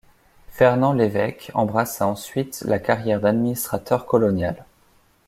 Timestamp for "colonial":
4.07-4.65